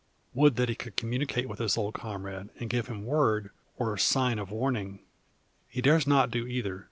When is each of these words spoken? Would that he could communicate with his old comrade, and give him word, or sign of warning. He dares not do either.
Would 0.33 0.55
that 0.55 0.67
he 0.67 0.73
could 0.73 0.97
communicate 0.97 1.47
with 1.47 1.59
his 1.59 1.77
old 1.77 1.93
comrade, 1.93 2.49
and 2.59 2.71
give 2.71 2.87
him 2.87 3.05
word, 3.05 3.51
or 3.77 3.95
sign 3.99 4.39
of 4.39 4.49
warning. 4.49 5.01
He 5.69 5.79
dares 5.79 6.07
not 6.07 6.31
do 6.31 6.47
either. 6.47 6.79